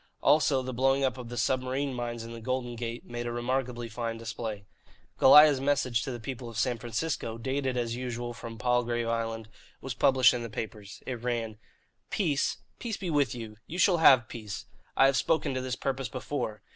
[0.23, 3.87] Also, the blowing up of the submarine mines in the Golden Gate made a remarkably
[3.87, 4.65] fine display.
[5.19, 9.47] Goliah's message to the people of San Francisco, dated as usual from Palgrave Island,
[9.79, 11.03] was published in the papers.
[11.05, 11.59] It ran:
[12.09, 12.57] "Peace?
[12.79, 13.57] Peace be with you.
[13.67, 14.65] You shall have peace.
[14.97, 16.63] I have spoken to this purpose before.